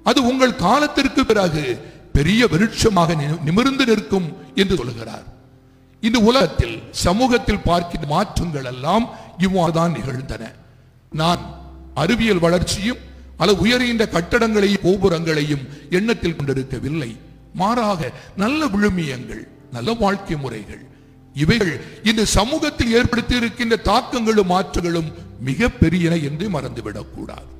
[0.06, 1.63] அது உங்கள் காலத்திற்கு பிறகு
[2.13, 5.26] பெரிய விருட்சமாக நி- நிமிர்ந்து நிற்கும் என்று சொல்கிறார்
[6.02, 10.52] இந்த உலகத்தில் சமூகத்தில் பார்க்கின்ற மாற்றங்கள் எல்லாம் இவ்வாறுதான் நிகழ்ந்தன.
[11.12, 11.39] நான்
[11.94, 12.98] அறிவியல் வளர்ச்சியும்
[13.38, 17.18] அல்லது உயர்கின்ற கட்டடங்களையும் கோபுரங்களையும் எண்ணத்தில் கொண்டிருக்கவில்லை.
[17.54, 20.86] மாறாக நல்ல விழுமியங்கள் நல்ல வாழ்க்கை முறைகள்
[21.34, 27.54] இவைகள் இந்த சமூகத்தில் ஏற்படுத்தி இருக்கின்ற தாக்கங்களும் மாற்றங்களும் மிக பெரியன என்று மறந்துவிடக்கூடாது.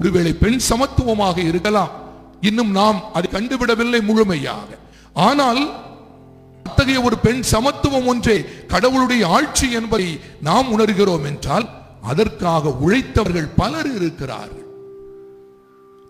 [0.00, 1.90] ஒருவேளை பெண் சமத்துவமாக இருக்கலாம்.
[2.40, 4.66] இன்னும் நாம் அதை கண்டுவிடவில்லை முழுமையாக.
[5.12, 5.82] ஆனால்
[6.64, 11.68] அத்தகைய ஒரு பெண் சமத்துவம் ஒன்றே கடவுளுடைய ஆட்சி என்பதை நாம் உணர்கிறோம் என்றால்
[12.02, 14.66] அதற்காக உழைத்தவர்கள் பலர் இருக்கிறார்கள்.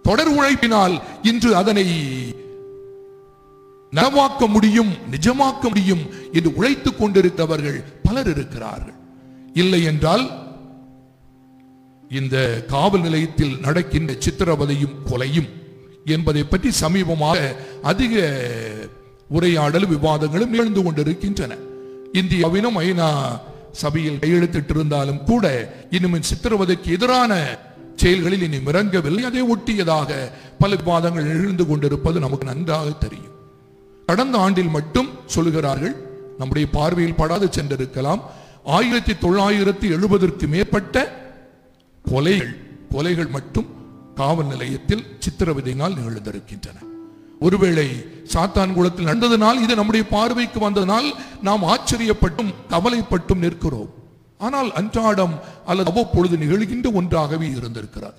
[0.03, 1.87] தொடர் உழைப்பினால் இன்று அதனை
[3.93, 8.95] நனவாக்க முடியும் நிஜமாக்க முடியும் என்று உழைத்துக் கொண்டிருக்கிறவர்கள் பலர் இருக்கிறார்கள்.
[9.55, 10.44] இல்லை என்றால்
[12.21, 12.37] இந்த
[12.73, 15.49] காவல் நிலையத்தில் நடக்கின்ற சித்திரவதையும் கொலையும்
[16.15, 17.39] என்பதை பற்றி சமீபமாக
[17.83, 18.15] அதிக
[19.37, 21.53] உரையாடல் விவாதங்களும் நிகழ்ந்து கொண்டிருக்கின்றன.
[22.13, 23.09] இந்தியாவிலும் ஐநா
[23.83, 25.45] சபையில் கையெழுத்திட்டிருந்தாலும் கூட
[25.91, 27.33] இன்னும் சித்திரவதைக்கு எதிரான
[27.97, 30.11] செயல்களில் இனி இறங்கவில்லை அதை ஒட்டியதாக
[30.59, 33.35] பல விவாதங்கள் நிகழ்ந்து கொண்டிருப்பது நமக்கு நன்றாக தெரியும்.
[34.09, 35.95] கடந்த ஆண்டில் மட்டும் சொல்லுகிறார்கள்
[36.39, 38.23] நம்முடைய பார்வையில் படாது சென்றிருக்கலாம்.
[38.77, 40.97] ஆயிரத்தி தொள்ளாயிரத்தி எழுபதற்கு மேற்பட்ட
[42.13, 42.55] கொலைகள்
[42.95, 43.69] கொலைகள் மட்டும்
[44.19, 46.79] காவல் நிலையத்தில் சித்திரவதையினால் நிகழ்ந்திருக்கின்றன.
[47.47, 47.87] ஒருவேளை
[48.33, 51.09] சாத்தான் குளத்தில் நடந்ததனால் இது நம்முடைய பார்வைக்கு வந்ததனால்
[51.49, 53.91] நாம் ஆச்சரியப்பட்டும் கவலைப்பட்டும் நிற்கிறோம்.
[54.47, 55.35] ஆனால் அன்றாடம்
[55.71, 58.19] அல்லது அவ்வப்பொழுது நிகழ்கின்ற ஒன்றாகவே இருந்திருக்கிறார்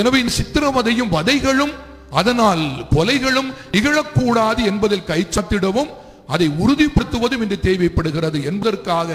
[0.00, 1.74] எனவே இந்த சித்திரவதையும் வதைகளும்
[2.20, 2.64] அதனால்
[2.96, 5.90] கொலைகளும் நிகழக்கூடாது என்பதில் கைச்சத்திடவும்
[6.34, 9.10] அதை உறுதிப்படுத்துவதும் இன்று தேவைப்படுகிறது என்பதற்காக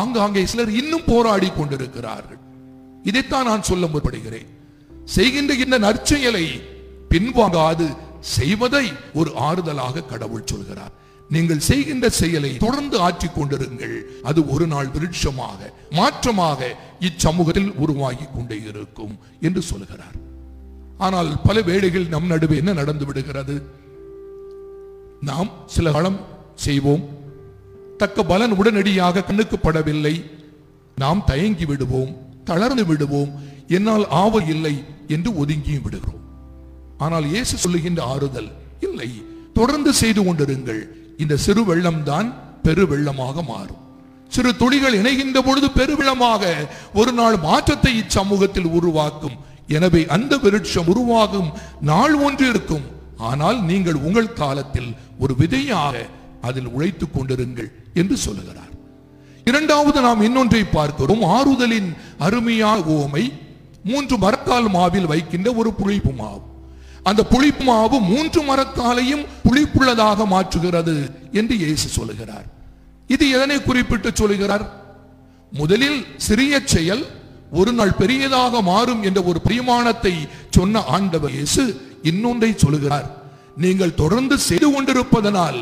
[0.00, 2.40] ஆங்காங்கே சிலர் இன்னும் போராடி கொண்டிருக்கிறார்கள்.
[3.10, 4.48] இதைத்தான் நான் சொல்ல முற்படுகிறேன்.
[5.04, 6.60] செய்கின்ற இந்த நற்செயலை
[7.10, 10.92] பின்வாங்காது செய்வதை ஒரு ஆறுதலாக கடவுள் சொல்கிறார்.
[11.30, 14.02] நீங்கள் செய்கின்ற செயலை தொடர்ந்து ஆற்றிக் கொண்டிருங்கள்.
[14.22, 16.68] அது ஒரு நாள் விருட்சமாக மாற்றமாக
[17.00, 20.16] இச்சமூகத்தில் உருவாகி கொண்டே இருக்கும் என்று சொல்கிறார்.
[20.98, 23.62] ஆனால் பல வேளைகள் நம் நடுவே என்ன நடந்து விடுகிறது?
[25.20, 26.20] நாம் சில காலம்
[26.54, 27.08] செய்வோம்.
[27.96, 30.30] தக்க பலன் உடனடியாக கண்ணுக்கு படவில்லை.
[30.96, 32.25] நாம் தயங்கி விடுவோம்.
[32.50, 33.32] தளர்ந்து விடுவோம்.
[33.76, 34.74] என்னால் ஆவ இல்லை
[35.14, 36.22] என்று ஒதுங்கியும் விடுகிறோம்.
[37.04, 38.50] ஆனால் இயேசு சொல்லுகின்ற ஆறுதல்
[38.86, 39.10] இல்லை.
[39.58, 40.82] தொடர்ந்து செய்து கொண்டிருங்கள்.
[41.22, 42.28] இந்த சிறு வெள்ளம் தான்
[42.66, 43.82] பெரு வெள்ளமாக மாறும்.
[44.34, 46.42] சிறு துளிகள் இணைகின்ற பொழுது பெருவெள்ளமாக
[47.00, 49.36] ஒரு நாள் மாற்றத்தை இச்சமூகத்தில் உருவாக்கும்.
[49.76, 51.50] எனவே அந்த விருட்சம் உருவாகும்.
[51.90, 52.86] நாள் ஒன்று இருக்கும்.
[53.28, 54.90] ஆனால் நீங்கள் உங்கள் காலத்தில்
[55.22, 55.94] ஒரு விதையாக
[56.48, 58.72] அதில் உழைத்துக் கொண்டிருங்கள் என்று சொல்லுகிறார்.
[59.50, 61.90] இரண்டாவது நாம் இன்னொன்றை பார்க்கிறோம் ஆறுதலின்
[62.26, 63.24] அருமையான ஓமை
[63.90, 66.40] மூன்று மரக்கால் மாவில் வைக்கின்ற ஒரு புளிப்பு மாவு.
[67.08, 70.96] அந்த புளிப்பு மாவு மூன்று மரக்காலையும் புளிப்புள்ளதாக மாற்றுகிறது
[71.40, 72.46] என்று இயேசு சொல்லுகிறார்.
[73.14, 74.64] இது எதனை குறிப்பிட்டு சொல்லுகிறார்?
[75.60, 77.04] முதலில் சிறிய செயல்
[77.58, 80.14] ஒரு நாள் பெரியதாக மாறும் என்ற ஒரு பிரியமானத்தை
[80.56, 81.64] சொன்ன ஆண்டவர் இயேசு
[82.10, 83.08] இன்னொன்றை சொல்லுகிறார்.
[83.64, 85.60] நீங்கள் தொடர்ந்து செய்து கொண்டிருப்பதனால்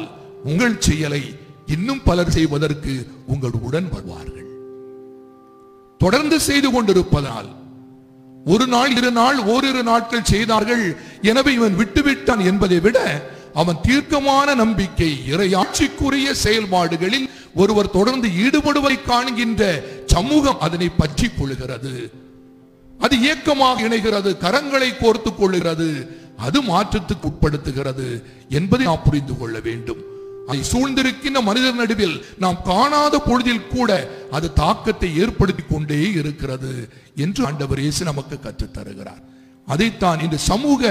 [0.51, 1.23] உங்கள் செயலை
[1.67, 2.95] இன்னும் பலர் செய்வதற்கு
[3.33, 4.49] உங்கள் உடன் வருவார்கள்.
[6.01, 7.51] தொடர்ந்து செய்து கொண்டிருப்பதால்
[8.53, 10.85] ஒரு நாள் இரு நாள் ஓரிரு நாட்கள் செய்தார்கள்
[11.31, 12.99] எனவே இவன் விட்டுவிட்டான் என்பதை விட
[13.61, 17.27] அவன் தீர்க்கமான நம்பிக்கை இறையாட்சிக்குரிய செயல்பாடுகளில்
[17.63, 19.63] ஒருவர் தொடர்ந்து ஈடுபடுவதை காண்கின்ற
[20.15, 21.95] சமூகம் அதனை பற்றி கொள்கிறது.
[23.05, 25.89] அது இயக்கமாக இணைகிறது கரங்களை கோர்த்து கொள்ளுகிறது
[26.47, 28.09] அது மாற்றத்துக்கு உட்படுத்துகிறது
[28.59, 30.04] என்பதை நாம் புரிந்து கொள்ள வேண்டும்.
[30.49, 33.91] அதை சூழ்ந்திருக்கின்ற மனிதர் நடுவில் நாம் காணாத பொழுதில் கூட
[34.31, 36.73] அது தாக்கத்தை ஏற்படுத்தி கொண்டே இருக்கிறது
[37.17, 39.23] என்று ஆண்டவர் இயேசு நமக்கு கற்றுத் தருகிறார்
[39.69, 40.83] அதைத்தான் இந்த சமூக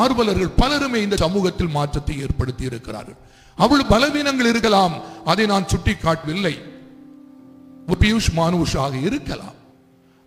[0.00, 3.18] ஆர்வலர்கள் பலருமே இந்த சமூகத்தில் மாற்றத்தை ஏற்படுத்தி இருக்கிறார்கள்.
[3.58, 6.54] அவள் பலவீனங்கள் இருக்கலாம் அதை நான் சுட்டி காட்டவில்லை
[8.02, 9.56] பியூஷ் மானுஷாக இருக்கலாம்.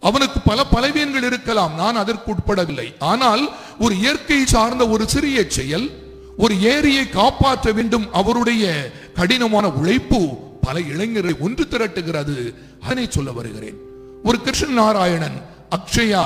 [0.04, 2.88] அவனுக்கு பல பலவீனங்கள் இருக்கலாம் நான் அதற்கு உட்படவில்லை.
[3.12, 3.44] ஆனால்
[3.80, 5.88] ஒரு இயற்கை சார்ந்த ஒரு சிறிய செயல்
[6.38, 10.20] ஒரு ஏரியை காப்பாற்ற வேண்டும் அவருடைய கடினமான உழைப்பு
[10.62, 12.54] பல இளைஞரை ஒன்று திரட்டுகிறது.
[12.82, 13.78] அதனை சொல்ல வருகிறேன்.
[14.24, 15.38] ஒரு கிருஷ்ண நாராயணன்
[15.76, 16.24] அக்ஷயா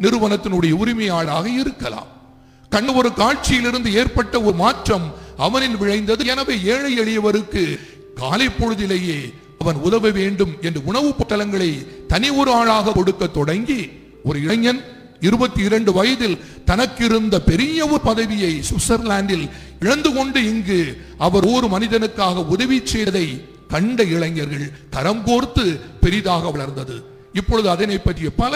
[0.00, 2.06] நிறுவனத்தினுடைய உரிமையாளராக இருக்கலாம்.
[2.68, 6.26] கண் ஒரு காட்சியிலிருந்து ஏற்பட்ட ஒரு மாற்றம் அவனில் விளைந்தது.
[6.26, 7.78] எனவே ஏழை எளியவருக்கு
[8.14, 13.90] காலை பொழுதிலேயே அவன் உதவ வேண்டும் என்று உணவு பொட்டலங்களை தனி ஒரு ஆளாக கொடுக்க தொடங்கி
[14.24, 14.84] ஒரு இளைஞன்
[15.20, 19.50] இருபத்தி இரண்டு வயதில் தனக்கு இருந்த பெரிய ஒரு பதவியை சுவிட்சர்லாந்தில்
[19.80, 27.04] இழந்து கொண்டு இங்கு அவர் ஒரு மனிதனுக்காக உதவி செய்ததை கண்ட இளைஞர்கள் கரம் கோர்த்து பெரிதாக வளர்ந்தது.
[27.32, 28.54] இப்பொழுது அதனை பற்றிய பல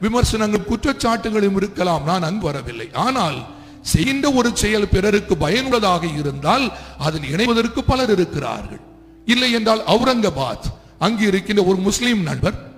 [0.00, 2.04] விமர்சனங்கள் குற்றச்சாட்டுகளும் இருக்கலாம்.
[2.04, 2.88] நான் அங்கு வரவில்லை.
[2.92, 3.46] ஆனால்
[3.80, 8.80] செய்கின்ற ஒரு செயல் பிறருக்கு பயனுள்ளதாக இருந்தால் அதில் இணைவதற்கு பலர் இருக்கிறார்கள்.
[9.24, 10.66] இல்லை என்றால் அவுரங்கபாத்
[10.98, 12.73] அங்கு இருக்கின்ற ஒரு முஸ்லீம் நண்பர்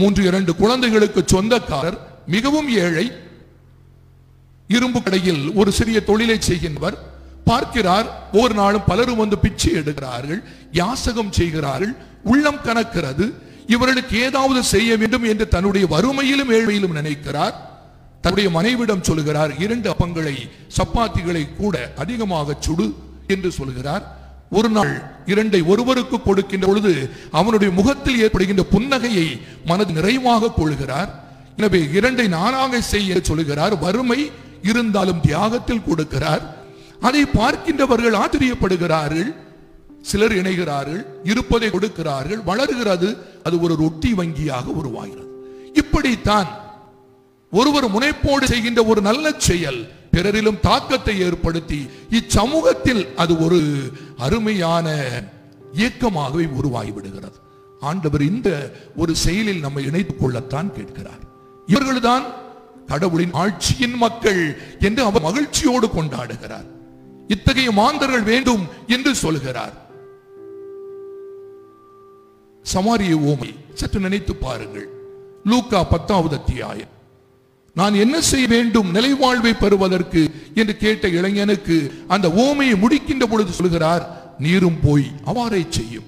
[0.00, 1.98] மூன்று இரண்டு குழந்தைகளுக்கு சொந்தக்காரர்
[2.34, 3.06] மிகவும் ஏழை
[4.76, 6.96] இரும்பு கடையில் ஒரு சிறிய தொழிலை செய்கின்றவர்.
[7.50, 10.40] பார்க்கிறார் ஒவ்வொரு நாளும் பலரும் வந்து பிச்சை எடுக்கிறார்கள்
[10.80, 11.92] யாசகம் செய்கிறார்கள்
[12.32, 13.26] உள்ளம் கணக்கிறது
[13.74, 17.54] இவர்களுக்கு ஏதாவது செய்ய வேண்டும் என்று தன்னுடைய வறுமையிலும் ஏழ்மையிலும் நினைக்கிறார்.
[18.22, 20.36] தன்னுடைய மனைவிடம் சொல்கிறார் இரண்டு அப்பங்களை
[20.78, 22.86] சப்பாத்திகளை கூட அதிகமாக சுடு
[23.26, 24.04] என்று சொல்கிறார்.
[24.50, 31.10] ஒரு நாள் இரண்டை ஒருவருக்கு கொடுக்கின்ற பொழுது அவனுடைய முகத்தில் ஏற்படுகின்ற புன்னகையை மனது நிறைவாக கொள்கிறார்.
[31.56, 33.78] எனவே இரண்டை நானாக செய்ய சொல்கிறார்.
[33.78, 34.30] வறுமை
[34.62, 36.40] இருந்தாலும் தியாகத்தில் கொடுக்கிறார்.
[37.00, 39.34] அதை பார்க்கின்றவர்கள் ஆச்சரியப்படுகிறார்கள்.
[40.02, 41.04] சிலர் இணைகிறார்கள்.
[41.24, 42.42] இருப்பதை கொடுக்கிறார்கள்.
[42.42, 43.16] வளர்கிறது.
[43.42, 45.26] அது ஒரு ரொட்டி வங்கியாக உருவாகிறது.
[45.74, 46.48] இப்படித்தான்
[47.50, 53.60] ஒருவர் முனைப்போடு செய்கின்ற ஒரு நல்ல செயல் பிறரிலும் தாக்கத்தை ஏற்படுத்தி இச்சமூகத்தில் அது ஒரு
[54.16, 54.94] அருமையான
[55.72, 57.36] இயக்கமாகவே உருவாகி விடுகிறது
[57.80, 61.22] ஆண்டவர் இந்த ஒரு செயலில் நம்மை இணைத்துக் கொள்ளத்தான் கேட்கிறார்.
[61.66, 62.24] இவர்கள்தான்
[62.86, 66.68] கடவுளின் ஆட்சியின் மக்கள் என்று அவர் மகிழ்ச்சியோடு கொண்டாடுகிறார்.
[67.28, 69.88] இத்தகைய மாந்தர்கள் வேண்டும் என்று சொல்கிறார்.
[72.74, 74.88] சமாரிய ஓமை சற்று நினைத்து பாருங்கள்.
[75.44, 76.96] லூக்கா பத்தாவது அத்தியாயம்.
[77.78, 78.88] நான் என்ன செய்ய வேண்டும்?
[78.96, 80.22] நிலைவாழ்வை பெறுவதற்கு
[80.60, 81.76] என்று கேட்ட இளைஞனுக்கு
[82.14, 84.04] அந்த ஓமையை முடிக்கின்ற பொழுது சொல்கிறார்
[84.46, 86.06] நீரும் போய் அவ்வாறே செய்யும்.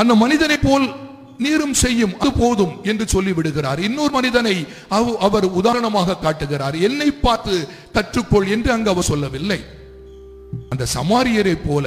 [0.00, 0.86] அந்த மனிதனை போல்
[1.44, 2.14] நீரும் செய்யும்.
[2.20, 3.80] அது போதும் என்று சொல்லிவிடுகிறார்.
[3.88, 4.54] இன்னொரு மனிதனை
[5.26, 6.76] அவர் உதாரணமாக காட்டுகிறார்.
[6.88, 7.54] என்னை பார்த்து
[7.96, 9.60] கற்றுக்கொள் என்று அங்கு அவர் சொல்லவில்லை.
[10.72, 11.86] அந்த சமாரியரை போல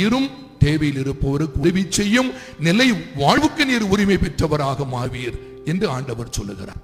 [0.00, 0.28] நீரும்
[0.64, 2.30] தேவையில் இருப்பவருக்கு உதவி செய்யும்.
[2.68, 2.88] நிலை
[3.22, 5.38] வாழ்வுக்கு நீர் உரிமை பெற்றவராக மாவீர்
[5.72, 6.82] என்று ஆண்டவர் சொல்லுகிறார்.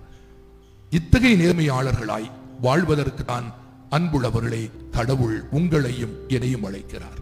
[0.97, 2.31] இத்தகைய நேர்மையாளர்களாய்
[2.63, 3.47] வாழ்வதற்கு தான்
[3.91, 7.19] அன்புள்ளவர்களே கடவுள் உங்களையும் என்னையும் அழைக்கிறார்.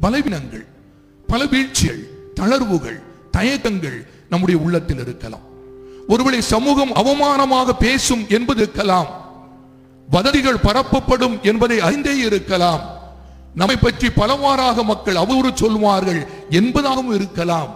[0.00, 0.66] பலவீனங்கள்
[1.26, 2.02] பல வீழ்ச்சிகள்
[2.34, 2.98] தளர்வுகள்
[3.30, 3.98] தயக்கங்கள்
[4.30, 5.46] நம்முடைய உள்ளத்தில் இருக்கலாம்.
[6.08, 9.08] ஒருவேளை சமூகம் அவமானமாக பேசும் என்பது இருக்கலாம்.
[10.08, 12.82] வதந்திகள் பரப்பப்படும் என்பதை அறிந்தே இருக்கலாம்.
[13.54, 17.70] நம்மை பற்றி பலவாறாக மக்கள் அவதூறு சொல்வார்கள் என்பதாகவும் இருக்கலாம்.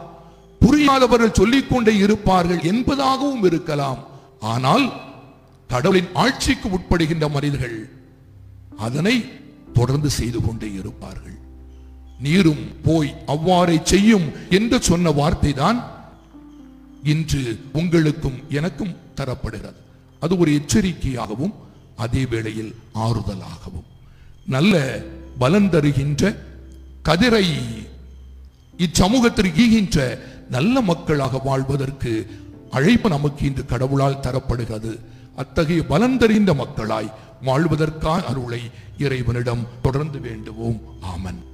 [0.61, 4.01] புரியாதவர்கள் சொல்லிக்கொண்டே இருப்பார்கள் என்பதாகவும் இருக்கலாம்.
[4.41, 4.85] ஆனால்
[5.73, 7.79] கடவுளின் ஆட்சிக்கு உட்படுகின்ற மனிதர்கள்
[8.87, 9.15] அதனை
[9.77, 11.37] தொடர்ந்து செய்து கொண்டே இருப்பார்கள்.
[12.25, 14.27] நீரும் போய் அவ்வாறே செய்யும்
[14.59, 15.79] என்று சொன்ன வார்த்தை தான்
[17.13, 17.43] இன்று
[17.81, 19.79] உங்களுக்கும் எனக்கும் தரப்படுகிறது.
[20.23, 21.55] அது ஒரு எச்சரிக்கையாகவும்
[22.05, 22.73] அதே வேளையில்
[23.07, 23.89] ஆறுதலாகவும்.
[24.55, 24.75] நல்ல
[25.43, 26.33] பலன் தருகின்ற
[27.09, 27.47] கதிரை
[28.85, 29.99] இச்சமூகத்திற்கு ஈகின்ற
[30.57, 32.13] நல்ல மக்களாக வாழ்வதற்கு
[32.77, 34.93] அழைப்பு நமக்கு இன்று கடவுளால் தரப்படுகிறது.
[35.41, 38.61] அத்தகைய பலன் தெரிந்த மக்களாய் வாழ்வதற்கான அருளை
[38.99, 40.81] இறைவனிடம் தொடர்ந்து வேண்டுவோம்.
[41.03, 41.50] ஆமன்.